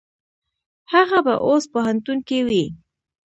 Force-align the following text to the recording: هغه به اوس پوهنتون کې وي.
هغه 0.93 1.19
به 1.25 1.33
اوس 1.45 1.63
پوهنتون 1.73 2.17
کې 2.27 2.39
وي. 2.47 2.65